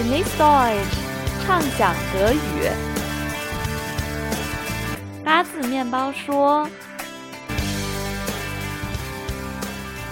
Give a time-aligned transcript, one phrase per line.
[0.00, 0.96] Genieß Deutsch，
[1.44, 2.70] 畅想德语。
[5.22, 6.64] 八字面包说：“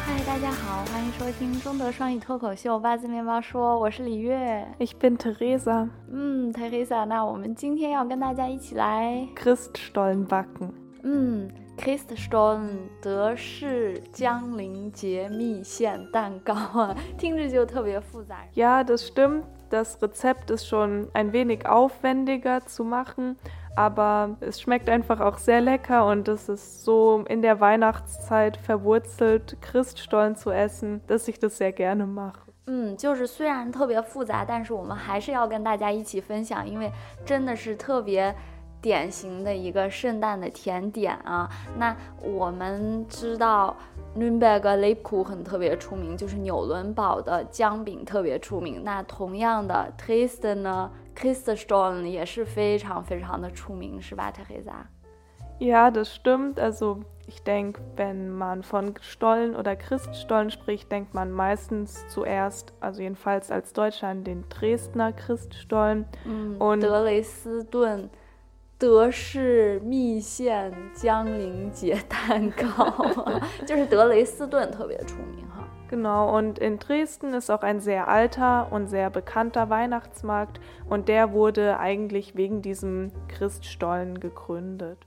[0.05, 4.69] 嗨，大家好，欢迎收听中德双语脱口秀《八字面包说》，我是李月。
[4.79, 5.89] Ich bin Theresa.
[6.13, 10.71] 嗯，Teresa，那我们今天要跟大家一起来，Christstollen backen.
[11.03, 18.45] 嗯，Christstollen 德式江陵节蜜馅蛋糕啊，听着就特别复杂。
[18.55, 19.45] Ja, das stimmt.
[19.70, 23.38] Das Rezept ist schon ein wenig aufwendiger zu machen,
[23.76, 29.58] aber es schmeckt einfach auch sehr lecker und es ist so in der Weihnachtszeit verwurzelt,
[29.62, 32.40] Christstollen zu essen, dass ich das sehr gerne mache.
[32.66, 36.92] 嗯，就是虽然特别复杂，但是我们还是要跟大家一起分享，因为
[37.26, 38.34] 真的是特别
[38.80, 41.50] 典型的一个圣诞的甜点啊。
[41.78, 43.76] 那我们知道
[44.16, 48.84] Nürnberg Lebkuchen 特别出名，就是纽伦堡的姜饼特别出名。
[48.84, 54.86] 那同样的 Dresden 呢，Christstollen 也是非常非常的出名，是吧，Teresa？
[55.60, 56.60] Ja, das stimmt.
[56.60, 63.02] Also ich denke, wenn man von Stollen oder Christstollen spricht, denkt man meistens zuerst, also
[63.02, 66.06] jedenfalls als Deutscher, an den Dresdner Christstollen.
[66.26, 68.10] 嗯， Und 德雷斯顿
[68.78, 72.92] 德式蜜馅江陵节蛋糕，
[73.66, 75.68] 就是德雷斯顿特别出名哈。
[75.90, 81.32] Genau, und in Dresden ist auch ein sehr alter und sehr bekannter Weihnachtsmarkt und der
[81.32, 84.98] wurde eigentlich wegen diesem Christstollen gegründet.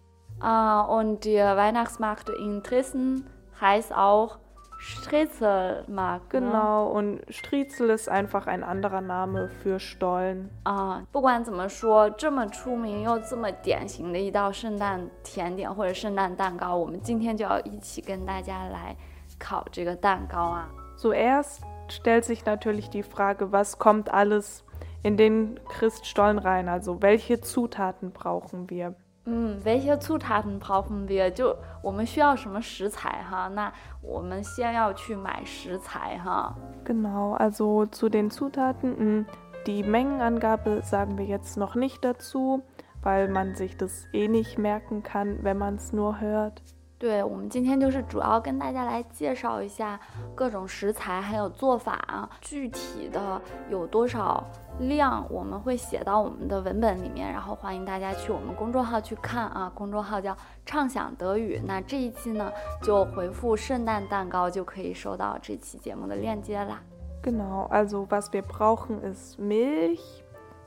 [0.41, 3.27] Ah, und der Weihnachtsmarkt in Dresden
[3.61, 4.39] heißt auch
[4.81, 6.33] Striezelmarkt.
[6.35, 6.41] ne?
[6.41, 10.51] Genau, und Striezel ist einfach ein anderer Name für Stollen.
[10.65, 18.95] 啊，不管怎么说，这么出名又这么典型的一道圣诞甜点或者圣诞蛋糕，我们今天就要一起跟大家来
[19.39, 20.69] 烤这个蛋糕啊。
[20.99, 24.63] Zuerst stellt sich natürlich die Frage, was kommt alles
[25.03, 26.69] in den Christstollen rein?
[26.69, 28.95] Also welche Zutaten brauchen wir?
[29.29, 31.31] 嗯，welche Zutaten brauchen wir？
[31.31, 33.49] 就我们需要什么食材哈？
[33.49, 36.55] 那我们先要去买食材哈。
[36.85, 39.25] Genau, also zu den Zutaten, mh,
[39.67, 42.63] die Mengenangabe sagen wir jetzt noch nicht dazu,
[43.03, 46.63] weil man sich das eh nicht merken kann, wenn man es nur hört.
[47.02, 50.00] 对，我们今天就是主要跟大家来介绍一下
[50.36, 53.42] 各种食材还有做法啊，具体的
[53.72, 54.46] 有多少
[54.82, 61.60] 量我们会写到我们的文本里面，然后欢迎大家去我们公众号去看啊，公众号叫畅想德语。
[61.66, 62.52] 那这一期呢，
[62.84, 66.84] 就回复圣诞蛋糕就可以收到这期节目的链接啦。
[67.24, 70.22] Genau, also was wir brauchen ist Milch,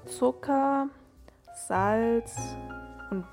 [0.08, 0.88] Zucker,
[1.68, 2.34] Salz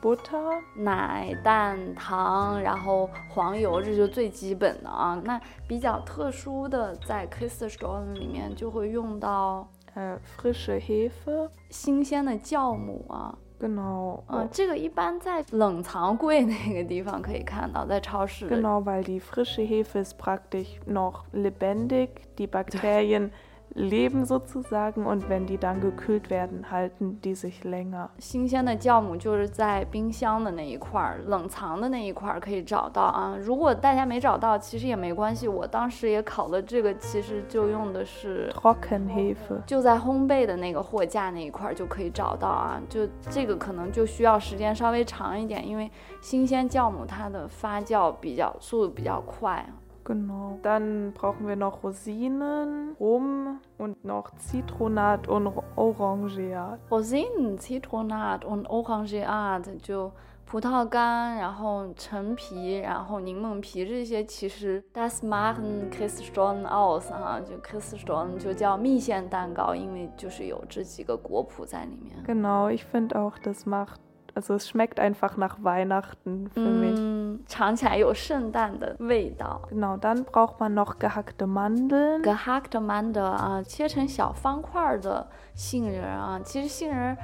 [0.02, 0.62] Butter.
[0.76, 5.22] 奶、蛋、糖，然后黄油，这就最基本的啊。
[5.24, 11.50] 那比较特殊的，在 Christstollen 里面就会用到 Äh, frische Hefe.
[11.70, 13.38] 新鲜的酵母啊。
[13.60, 14.24] Genau.
[14.28, 18.50] 嗯，这个一般在冷藏柜那个地方可以看到，在超市。
[18.50, 22.08] Genau, weil die frische Hefe ist praktisch noch lebendig.
[22.38, 23.32] Die Bakterien
[23.74, 28.10] leben sozusagen und wenn die dann gekühlt werden, halten die sich länger.
[28.20, 33.38] 新鲜的酵母就是在冰箱的那一块儿，冷藏的那一块儿可以找到啊。
[33.40, 35.48] 如果大家没找到，其实也没关系。
[35.48, 39.64] 我当时也烤了这个，其实就用的是 Trockenhefe.
[39.66, 42.82] 就在烘焙的那个货架那一块儿就可以找到啊。
[42.90, 45.90] 就这个可能就需要时间稍微长一点，因为
[46.20, 49.66] 新鲜酵母它的发酵比较速度比较快。
[50.05, 50.59] Genau.
[50.63, 56.79] Dann brauchen wir noch Rosinen, Rum und noch Zitronat und Orangeat.
[56.91, 60.13] Rosinen、Zitronat und Orangeat 就
[60.45, 72.15] 葡萄干，然后陈皮，然后柠檬皮这些，其实 das machen Christstollen aus 哈，就 Christstollen 就叫蜜馅蛋糕，因为就是有这几个果脯在里面。
[72.25, 73.99] Genau, ich finde auch, das macht,
[74.35, 76.99] also es schmeckt einfach nach Weihnachten für mich.
[76.99, 79.63] 嗯，尝起来有圣诞的味道。
[79.71, 82.23] Genau, dann braucht man noch gehackte Mandeln.
[82.23, 87.17] gehackte Mandel 啊，切成小方块儿的杏仁儿啊，其实杏仁儿。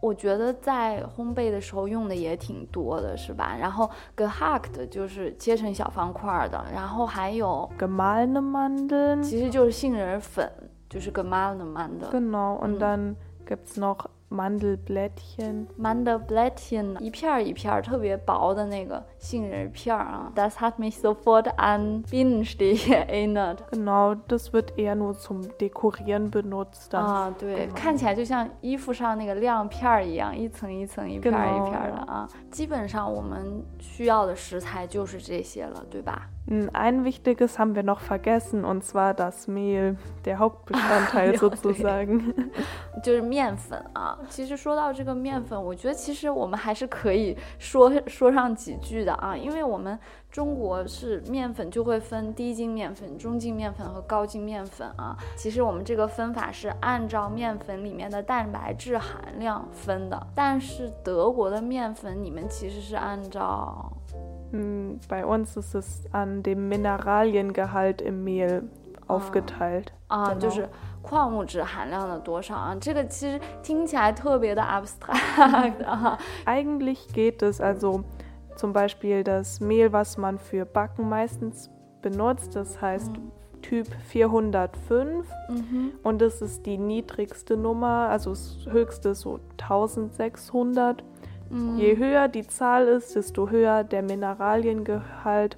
[0.00, 3.56] 我觉得在烘焙的时候用的也挺多的，是吧？
[3.58, 9.20] 然后 gehacked 就是切成小方块儿的，然后还有 Gemahlene Mandeln.
[9.20, 10.48] 其实就是杏仁粉，
[10.88, 12.10] 就是 gemahlene Mandel。
[12.12, 12.78] Genau, und Mhm.
[12.78, 15.67] dann gibt es noch Mandelblättchen.
[15.77, 20.32] Mandelblättchen 一片儿一片儿特别薄的那个杏仁片儿啊。
[20.34, 23.70] Das hat mich sofort an Bienenstich erinnert.
[23.70, 26.92] Genau, das wird eher nur zum Dekorieren benutzt.
[26.92, 27.04] Dann.
[27.04, 32.28] 啊，对，看起来就像衣服上那个亮片儿一样，一层一层、一片儿一片儿的啊。
[32.50, 36.28] 基本上我们需要的食材就是这些了，对吧？
[36.50, 42.32] Ein wichtiges haben wir noch vergessen, und zwar das Mehl, der Hauptbestandteil 对 sozusagen.
[43.02, 44.18] 就是面粉啊。
[44.30, 49.97] 其实说到这个面粉，我觉得其实我们还是可以说说上几句的 啊，因为我们
[50.31, 55.17] 中国是面粉就会分低筋面粉、中筋面粉和高筋面粉啊。
[55.35, 63.91] 其实我们这个分法是按照面粉里面的蛋白质含量分的，但是德国的面粉你们其实是按照
[64.51, 68.65] Hm, Bei uns ist es an dem Mineraliengehalt im Mehl
[69.07, 69.87] aufgeteilt.
[70.07, 70.69] 啊就是
[71.01, 72.77] 矿物质含量的多少啊？
[72.79, 76.19] 这个其实听起来特别的 abstract 啊。
[76.45, 78.03] Eigentlich geht es also
[78.56, 81.70] zum Beispiel das Mehl, was man für Backen meistens
[82.02, 83.12] benutzt, das heißt
[83.62, 91.02] Typ 405 嗯 und das ist die niedrigste Nummer, also das höchste ist so 1600.
[91.02, 91.04] 哼，
[91.50, 95.56] 嗯 Je höher die Zahl ist, desto höher der Mineraliengehalt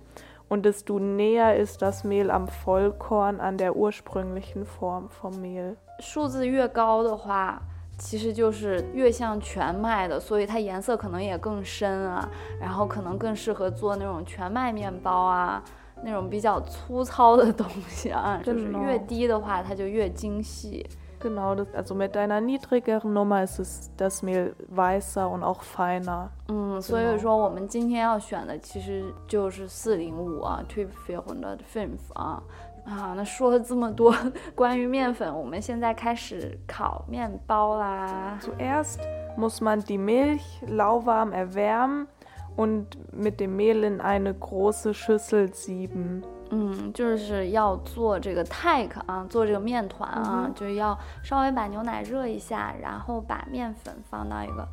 [0.48, 5.76] und desto näher ist das Mehl am Vollkorn an der ursprünglichen Form vom Mehl.
[6.00, 7.60] 数字越高的话，
[7.97, 15.63] 其实就是越像全麦的，所以它颜色可能也更深啊，然后可能更适合做那种全麦面包啊，
[16.03, 18.41] 那种比较粗糙的东西啊。
[18.43, 20.85] 就是越低的话，它就越精细。
[21.21, 26.27] Genau, das, also mit einer niedrigeren Nummer ist es das Mehl weißer und auch feiner.
[26.49, 32.43] 嗯，所以说我们今天要选的其实就是四零五啊，Typ 405啊。
[32.85, 34.15] 啊，那说了这么多
[34.53, 38.39] 关于面粉，我们现在开始烤面包啦。
[38.39, 38.99] Zuerst
[39.37, 42.07] muss man die Milch lauwarm erwärmen
[42.55, 46.21] und mit dem Mehl in eine große Schüssel sieben.
[46.51, 54.67] 嗯，就是要做这个 teig 啊，做这个面团啊，就是要稍微把牛奶热一下，然后把面粉放到一个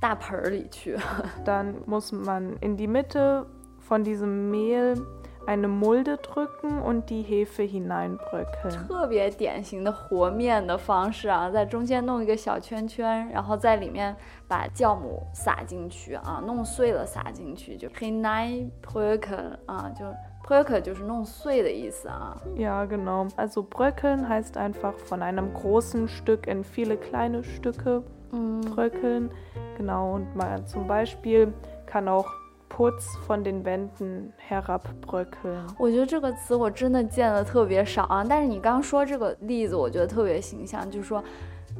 [0.00, 0.96] 大盆儿里去。
[1.44, 3.46] Dann muss man in die Mitte
[3.80, 5.04] von diesem Mehl
[5.47, 8.87] eine Mulde drücken und die Hefe hineinbröckeln.
[8.87, 14.15] 特别典型的和面的方式啊，在中间弄一个小圈圈，然后在里面
[14.47, 20.05] 把酵母撒进去啊，弄碎了撒进去，就 hineinbröckeln 啊，就
[20.45, 22.37] bröckel 就是弄碎的意思啊。
[22.55, 23.27] Ja, genau.
[23.35, 29.29] Also bröckeln heißt einfach von einem großen Stück in viele kleine Stücke 嗯 bröckeln.
[29.77, 31.53] Genau, und mal zum Beispiel
[31.85, 32.27] kann auch
[32.69, 35.67] Putz von den Wänden herabbröckeln.
[35.77, 41.23] 我觉得这个词我真的见的特别少啊，但是你刚说这个例子，我觉得特别形象，就是说，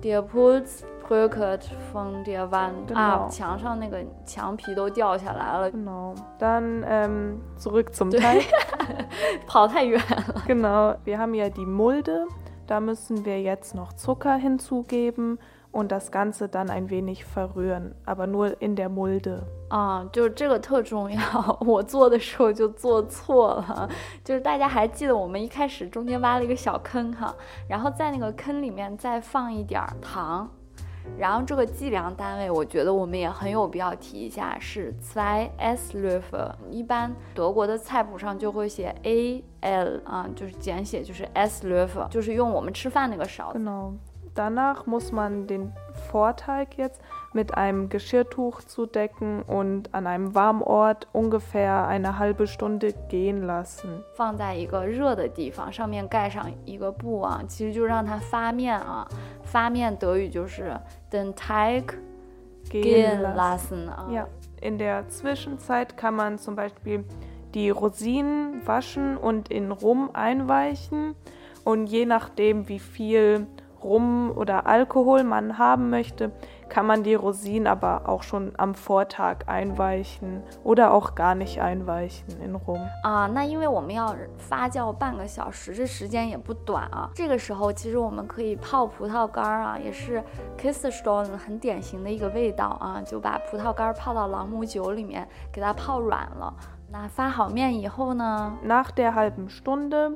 [0.01, 1.61] der Putz bröckelt
[1.91, 6.13] von der Wand 啊， Genau 墙上那个墙皮都掉下来了， Genau.
[6.39, 8.43] Dann ähm, zurück zum Teig.
[9.47, 10.43] 跑太远了。
[10.45, 12.27] genau, wir haben ja die Mulde.
[12.67, 15.37] Da müssen wir jetzt noch Zucker hinzugeben
[15.70, 19.42] Und das Ganze dann ein wenig verrühren, aber nur in der Mulde.
[19.68, 23.88] 啊，就是这个特重要，我做的时候就做错了。
[24.24, 27.34] 就是大家还记得我们一开始中间挖了一个小坑哈，
[27.68, 30.48] 然后在那个坑里面再放一点儿糖，
[31.18, 36.54] 然后这个计量单位我觉得我们也很有必要提一下，是 zwei Esslöffel。
[36.70, 43.58] 一般德国的菜谱上就会写 A L 啊，就是简写就是 Esslöffel，就是用我们吃饭那个勺子。
[44.37, 45.73] Danach muss man den
[46.09, 46.99] Vorteig jetzt
[47.33, 54.03] mit einem Geschirrtuch zudecken und an einem warmen Ort ungefähr eine halbe Stunde gehen lassen.
[54.15, 59.07] 放在一个热的地方，上面盖上一个布啊，其实就让它发面啊。
[59.43, 60.75] 发面德语就是
[61.11, 61.93] den Teig
[62.71, 64.07] gehen lassen 啊。
[64.09, 64.27] Ja.
[64.61, 67.03] In der Zwischenzeit kann man zum Beispiel
[67.53, 71.13] die Rosinen waschen und in Rum einweichen.
[71.63, 73.45] Und je nachdem, wie viel
[73.87, 76.31] Rum oder Alkohol man haben möchte,
[76.69, 82.41] kann man die Rosinen aber auch schon am Vortag einweichen oder auch gar nicht einweichen
[82.41, 82.79] in Rum.
[83.03, 87.09] 啊，那因为我们要发酵半个小时，这时间也不短啊。
[87.13, 90.23] 这个时候其实我们可以泡葡萄干儿啊，也是
[90.57, 96.53] Kissstone 很典型的一个味道啊，就把葡萄干儿泡到朗姆酒里面，给它泡软了。
[96.89, 100.15] 那发好面以后呢， Nach der halben Stunde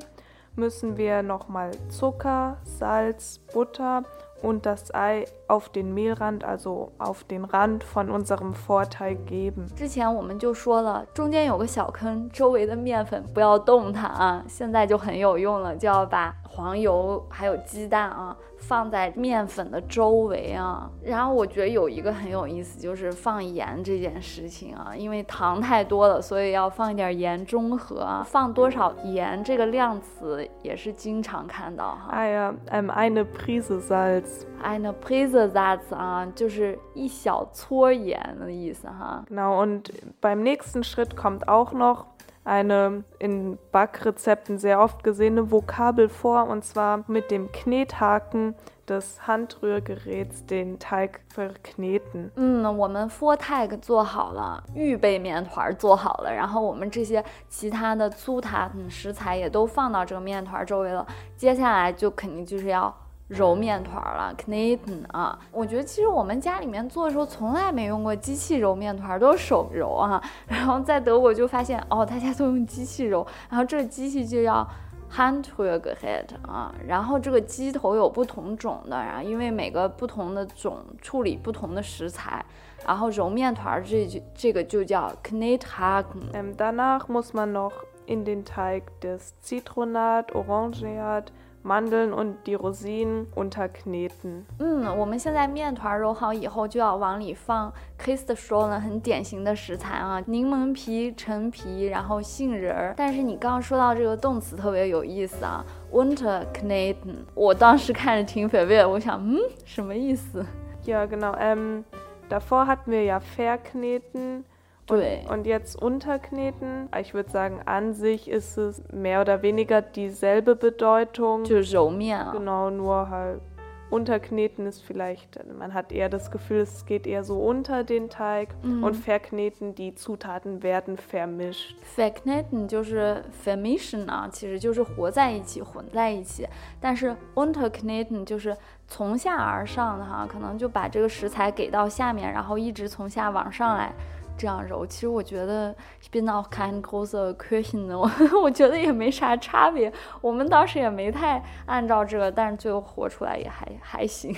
[0.56, 4.02] müssen wir nochmal Zucker, Salz, Butter
[4.42, 9.66] und das Ei auf den Mehlrand, also auf den Rand von unserem Vorteig geben.
[9.76, 14.44] 之前我们就说了，中间有个小坑，周围的面粉不要动它啊。
[14.48, 20.87] 现在就很有用了，就要把 黄油还有鸡蛋啊，放在面粉的周围啊。
[21.03, 28.23] 然后我觉得有一个很有意思，就是放盐这件事情啊，因为糖太多了，所以要放一点盐中和啊。
[28.23, 32.09] 放多少盐这个量词也是经常看到哈。
[32.11, 34.43] 哎呀，um eine Prise Salz。
[34.63, 39.25] eine Prise Salz 啊，就是一小撮盐的意思哈。
[39.29, 39.91] Genau und
[40.21, 42.05] beim nächsten Schritt kommt auch noch
[42.45, 48.55] eine in Backrezepten sehr oft gesehene Vokabel vor, und zwar mit dem Knethaken
[48.87, 52.31] des Handrührgeräts den Teig verkneten.
[52.35, 61.07] 嗯，我们 Vorteig 做好了，预备面团做好了，然后我们这些其他的粗塔食材也都放到这个面团周围了，
[61.37, 62.93] 接下来就肯定就是要
[63.33, 65.37] 揉面团了，kneten 啊！
[65.51, 70.21] 我觉得其实我们家里面做的时候从来没用过机器揉面团，都是手揉啊。
[70.47, 74.67] 然后在德国就发现哦，大家都用机器揉，然后这个机器就叫
[75.11, 76.73] Handrührgerät 啊。
[76.87, 82.45] 然后这个机头有不同种的，然后因为每个不同的种处理不同的食材，
[82.85, 86.55] 然后揉面团这就这个就叫 Knethaken。
[86.55, 87.73] Danach muss man noch
[88.05, 91.25] in den Teig das Zitronat, Orangeat
[91.63, 94.43] Mandeln und die Rosinen unterkneten。
[94.59, 102.93] 嗯，我们现在面团揉好以后，就要往里放 Kist 说了很典型的食材啊，柠檬皮、陈皮，然后杏仁儿。
[102.97, 107.15] 但是你刚刚说到这个动词特别有意思啊，unterkneten。
[107.33, 110.45] 我当时看着挺 verwirrt，我想，嗯，什么意思
[110.85, 111.33] ？Ja, genau.
[111.37, 111.85] Ähm,
[112.29, 114.43] davor hatten wir ja verkneten.
[114.88, 120.56] Und, und jetzt unterkneten, ich würde sagen, an sich ist es mehr oder weniger dieselbe
[120.56, 121.44] Bedeutung.
[121.44, 123.42] Genau, nur halt
[123.90, 128.48] unterkneten ist vielleicht, man hat eher das Gefühl, es geht eher so unter den Teig
[128.62, 128.84] mhm.
[128.84, 131.74] und verkneten, die Zutaten werden vermischt.
[131.96, 136.46] Verkneten 就是 vermischen 啊，其实就是和在一起、混在一起。
[136.80, 143.92] 但是 unterkneten 就是从下而上的哈，可能就把这个食材给到下面，然后一直从下往上来。
[144.37, 148.09] 这样揉，其实我觉得 ich bin auch kein großer Köchin 呢，我
[148.41, 149.91] 我觉得也没啥差别。
[150.21, 154.35] 我们当时也没太按照这个，但是最后活出来也还还行。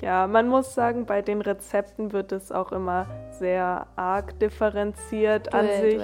[0.00, 5.52] Ja, man muss sagen, bei den Rezepten wird es auch immer sehr arg differenziert.
[5.54, 6.00] An sich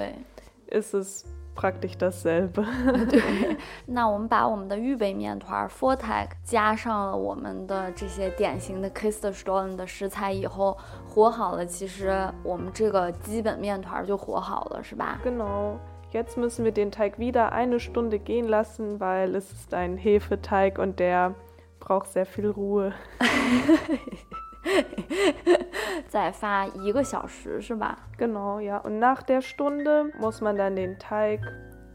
[0.67, 1.25] ist es
[1.60, 2.64] praktisch dasselbe。
[3.10, 10.76] 对，那我们把我们的预备面团 Vorteig 加上了我们的这些典型的 Kiststollen 的食材以后，
[11.08, 15.18] 和好了，其实我们这个基本面团就和好了，是吧？
[15.24, 15.78] Genau.
[16.12, 20.78] Jetzt müssen wir den Teig wieder eine Stunde gehen lassen, weil es ist ein Hefeteig
[20.78, 21.34] und der
[21.80, 22.92] braucht sehr viel Ruhe.
[26.08, 27.96] 再发一个小时是吧？
[28.18, 28.78] Genau, ja.
[28.78, 31.40] Und nach der Stunde muss man dann den Teig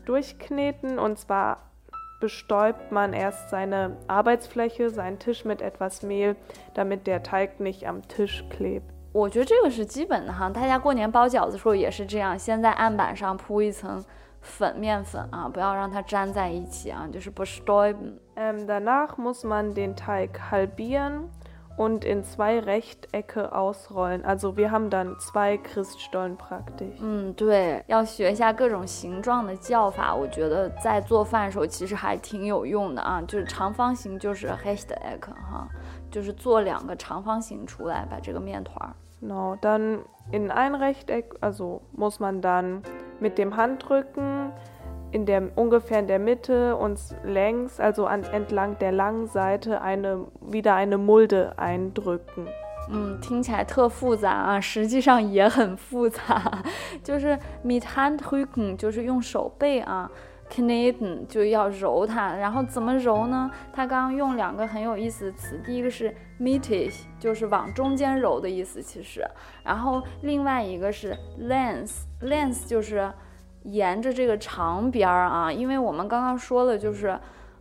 [0.06, 1.58] durchkneten und zwar
[2.20, 6.36] bestäubt man erst seine Arbeitsfläche, seinen Tisch mit etwas Mehl,
[6.74, 8.84] damit der Teig nicht am Tisch klebt.
[9.14, 14.02] 我觉得这个是基本的哈，大家过年包饺子的时候也是这样，先在案板上铺一层
[14.40, 21.24] 粉面粉啊，不要让它粘在一起啊，就是 bestäuben。Ähm, danach muss man den Teig halbieren
[21.78, 24.24] und in zwei Rechtecke ausrollen.
[24.26, 27.00] Also wir haben dann zwei Christstollen praktisch.
[27.00, 33.22] 嗯，对，要学一下各种形状的叫法，我觉得在做饭的时候其实还挺有用的啊。
[33.28, 35.68] 就是长方形就是 Rechteck 哈，
[36.12, 38.94] 就是做两个长方形出来，把这个面团。
[39.22, 40.00] Genau, dann
[40.32, 42.82] in ein Rechteck, also muss man dann
[43.20, 44.52] mit dem Handrücken
[45.13, 50.27] in der, ungefähr in der Mitte und längs, also an, entlang der langen Seite, eine,
[50.41, 52.47] wieder eine Mulde eindrücken.
[52.89, 56.63] 嗯，听起来特复杂啊，实际上也很复杂。
[57.03, 60.09] 就是 mit Handrücken，就是用手背啊
[60.49, 62.37] ，kneten 就要揉它。
[62.37, 63.51] 然后怎么揉呢？
[63.73, 69.27] 他刚刚用两个很有意思的词，第一个是 mittig，就是往中间揉的意思，其实。
[69.65, 73.11] 然后另外一个是 length，length 就是。
[73.66, 77.20] 沿着这个长边儿啊，因为我们刚刚说了，就是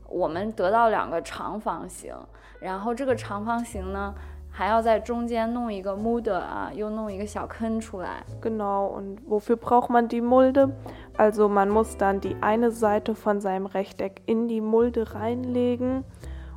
[0.09, 2.14] 我们得到两个长方形，
[2.61, 4.14] 然后这个长方形呢，
[4.50, 8.25] 还要在中间弄一个 Mulde 啊，又弄一个小坑出来。
[8.40, 8.87] Genau.
[8.87, 10.71] Und wofür braucht man die Mulde?
[11.16, 16.04] Also man muss dann die eine Seite von seinem Rechteck in die Mulde reinlegen.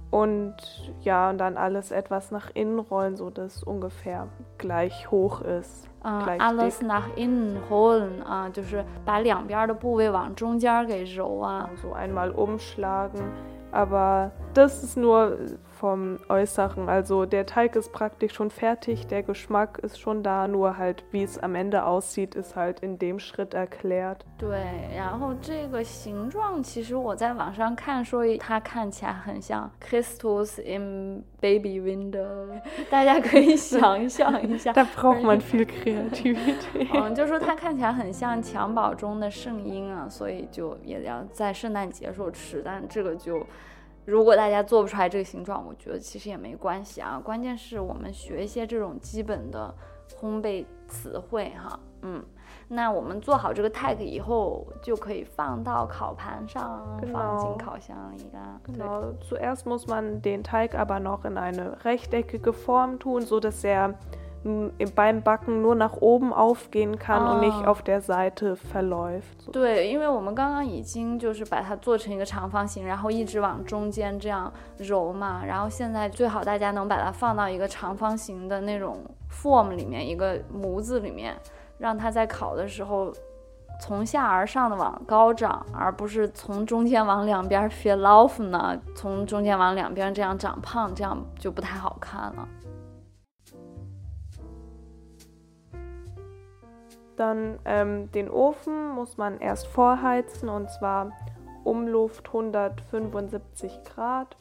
[0.10, 0.54] Und
[1.02, 4.28] ja, und dann alles etwas nach innen rollen, so dass es ungefähr
[4.60, 5.87] gleich hoch ist.
[6.04, 11.70] 嗯，alles nach innen rollen 啊，就是把两边的部位往中间给揉啊。
[11.82, 13.24] So einmal umschlagen,
[13.72, 15.38] aber das ist nur
[15.80, 16.88] vom Äußeren.
[16.88, 21.24] Also der Teig ist praktisch schon fertig, der Geschmack ist schon da, nur halt wie
[21.24, 24.26] es am Ende aussieht, ist halt in dem Schritt erklärt.
[24.38, 24.64] 对，
[24.96, 34.74] 然后这个形状其实我在网上看说它看起来很像 Christus im Baby Window，大家可以想象一下。
[34.74, 36.88] da braucht man viel Kreativität.
[36.94, 43.46] 嗯，就说它看起来很像襁褓中的圣婴啊，所以就也要在圣诞节时候吃，但这个就。
[44.09, 47.21] 如果大家做不出来这个形状，我觉得其实也没关系啊。
[47.23, 49.75] 关键是我们学一些这种基本的
[50.19, 51.79] 烘焙词汇哈。
[52.01, 52.25] 嗯，
[52.69, 58.59] 那我们做好这个 tag 以后，就可以放到烤盘上，放进烤箱里啦。
[58.65, 59.13] Genau.
[59.21, 63.93] Zuerst muss man den Teig aber noch in eine rechteckige Form tun, so dass er
[64.95, 69.51] beim Backen nur nach oben aufgehen kann und nicht auf der Seite verläuft.
[69.53, 81.37] 对，因为我们刚刚已经就是把它做成一个长方形，然后一直往中间这样揉嘛，然后现在最好大家能把它放到一个长方形的那种 form 里面，一个模子里面，
[81.79, 83.13] 让它在烤的时候
[83.81, 92.49] 从下而上的往高长，而不是从中间往两边 fill off 呢，从中间往两边这样长胖，这样就不太好看了。
[97.18, 101.12] Dann ähm, den Ofen muss man erst vorheizen und zwar
[101.64, 104.36] Umluft 175 Grad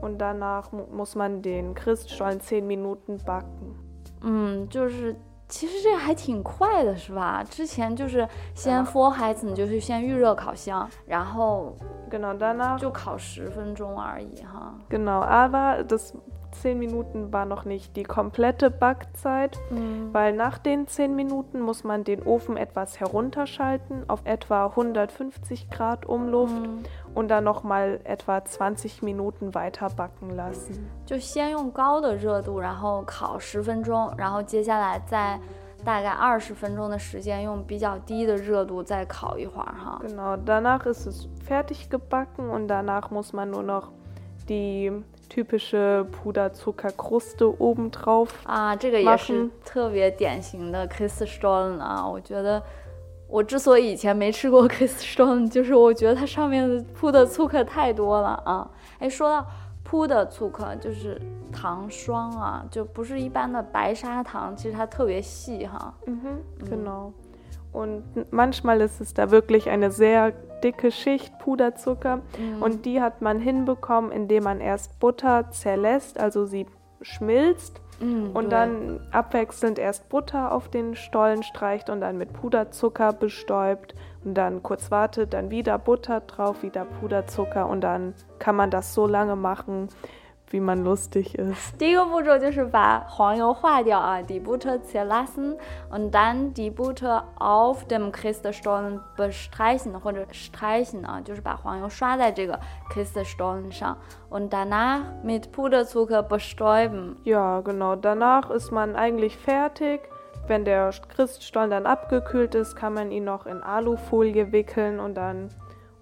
[0.00, 3.74] und danach muss man den Christstollen 10 Minuten backen.
[4.22, 5.16] 嗯，就是
[5.48, 7.42] 其实这个还挺快的，是吧？
[7.42, 11.76] 之前就是先 vorheizen，就是先预热烤箱，然后
[12.08, 14.72] genau danach 就烤十分钟而已哈。
[14.88, 16.14] Genau, aber das
[16.52, 20.10] 10 Minuten war noch nicht die komplette Backzeit, mhm.
[20.12, 26.04] weil nach den 10 Minuten muss man den Ofen etwas herunterschalten auf etwa 150 Grad
[26.04, 26.82] Umluft mhm.
[27.14, 30.90] und dann nochmal etwa 20 Minuten weiter backen lassen.
[31.06, 35.40] 就先用高的热度，然后烤十分钟，然后接下来再
[35.82, 40.00] 大概二十分钟的时间用比较低的热度再烤一会儿哈。
[40.06, 43.90] Genau, danach ist es fertig gebacken und danach muss man nur noch
[44.48, 44.92] die
[45.29, 52.07] typische Puderzuckerkruste obendrauf 啊，这个也是特别典型的 Kiss Stone 啊。
[52.07, 52.61] 我觉得
[53.27, 58.69] 我之所以以前没吃过 Kiss Stone， 就是我觉得它上面铺的醋克太多了啊。
[58.99, 59.45] 哎，说到
[59.83, 65.93] 铺的醋克，就是糖霜啊，就不是一般的白砂糖，其实它特别细哈。
[66.05, 67.11] 嗯哼，genau。
[67.71, 70.31] Und manchmal ist es da wirklich eine sehr
[70.63, 72.17] dicke Schicht Puderzucker.
[72.17, 72.61] Mhm.
[72.61, 76.65] Und die hat man hinbekommen, indem man erst Butter zerlässt, also sie
[77.01, 77.81] schmilzt.
[77.99, 83.95] Mhm, und dann abwechselnd erst Butter auf den Stollen streicht und dann mit Puderzucker bestäubt
[84.23, 88.93] und dann kurz wartet, dann wieder Butter drauf, wieder Puderzucker und dann kann man das
[88.93, 89.89] so lange machen,
[90.48, 91.78] wie man lustig ist.
[91.78, 95.56] 第一个步骤就是把黄油化掉啊，die Butter zerlassen
[95.90, 102.60] und dann die Butter auf dem Christstollen bestreichen 或者 streichen 啊，就是把黄油刷在这个
[102.90, 103.96] Christstollen 上
[104.28, 107.16] und danach mit Puderzucker bestäuben.
[107.24, 107.96] Ja, genau.
[107.96, 110.02] Danach ist man eigentlich fertig.
[110.46, 115.48] Wenn der Christstollen dann abgekühlt ist, kann man ihn noch in Alufolie wickeln und dann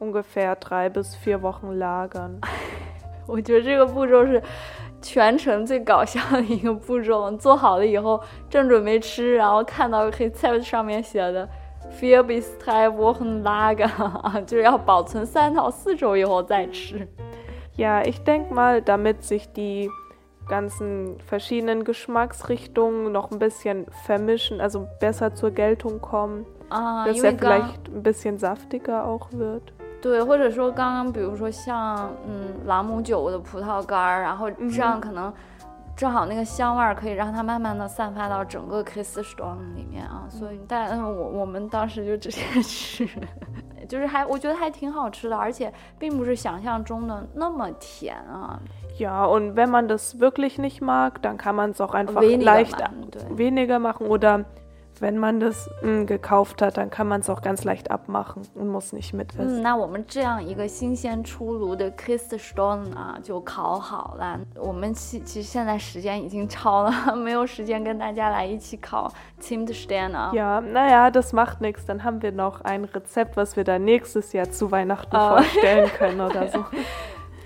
[0.00, 2.40] ungefähr drei bis vier Wochen lagern.
[3.26, 4.42] 我觉得这个步骤是
[5.00, 7.30] 全程最搞笑的一个步骤。
[7.36, 11.48] 做好了以后，正准备吃，然后看到黑菜上面写的
[12.00, 17.06] “vier bis drei Wochen lagern” 啊，就是要保存三到四周以后再吃。
[17.76, 19.88] Ja, ich denke mal, damit sich die
[20.48, 27.38] ganzen verschiedenen Geschmacksrichtungen noch ein bisschen vermischen, also besser zur Geltung kommen, ah, dass er
[27.38, 29.72] vielleicht ein bisschen saftiger auch wird.
[30.05, 35.33] 对，或者说刚刚比如说像嗯朗姆酒的葡萄干儿，然后这样可能
[35.97, 43.09] 正好那个香味儿可以让它慢慢的散发到整个 Kiss s t r o n g 里面啊，所以但我我们当时就直接吃，
[43.89, 48.59] 就是还我觉得还挺好吃的，而且并不是想象中的那么甜啊。
[48.99, 52.77] Ja, und wenn man das wirklich nicht mag, dann kann man es auch einfach leicht
[53.35, 54.45] weniger machen oder
[55.02, 58.42] wenn man das mh, hm, gekauft hat, dann kann man es auch ganz leicht abmachen
[58.54, 59.60] und muss nicht mitessen.
[59.60, 64.38] 嗯，那我们这样一个新鲜出炉的 Kiss Stone 啊，就烤好了。
[64.56, 69.10] 我们其其实现在时间已经超了，没有时间跟大家来一起烤
[69.40, 70.34] Zimtsterne.
[70.34, 71.86] Ja, naja, das macht nichts.
[71.86, 75.36] Dann haben wir noch ein Rezept, was wir dann nächstes Jahr zu Weihnachten uh.
[75.38, 76.62] vorstellen können oder so.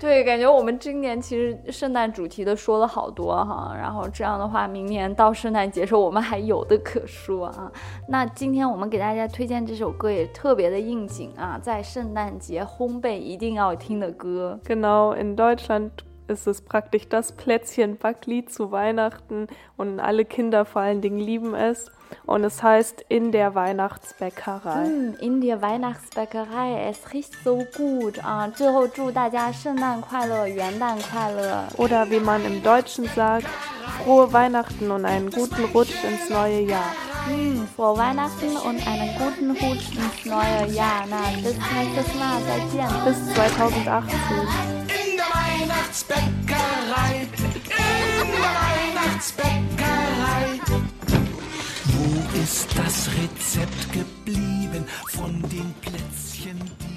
[0.00, 7.70] 对，感觉我们今年其实圣诞主题的说了好多哈，然后这样的话，明年到圣诞节时候我们还有的可说啊。
[8.08, 14.58] 那今天我们给大家推荐这首歌也特别的应景啊，在圣诞节烘焙一定要听的歌。
[14.64, 15.90] Genau, in Deutschland
[16.29, 21.53] ist es praktisch das Plätzchen Backli zu Weihnachten und alle Kinder vor allen Dingen lieben
[21.53, 21.91] es.
[22.25, 24.85] Und es heißt in der Weihnachtsbäckerei.
[24.85, 26.87] Mm, in der Weihnachtsbäckerei.
[26.89, 28.19] Es riecht so gut.
[28.23, 31.67] Ah, 最后祝大家圣诞快乐，元旦快乐。
[31.77, 33.47] Oder wie man im Deutschen sagt,
[34.03, 36.93] frohe Weihnachten und einen guten Rutsch ins neue Jahr.
[37.27, 41.05] Mm, frohe Weihnachten und einen guten Rutsch ins neue Jahr.
[41.09, 42.39] Na, bis nächstes Mal.
[42.45, 42.87] 再见。
[43.03, 44.78] Bis 2018.
[45.90, 47.26] Weihnachtsbäckerei.
[47.64, 48.44] In der
[49.02, 50.60] Weihnachtsbäckerei.
[51.86, 56.89] Wo ist das Rezept geblieben von den Plätzchen, die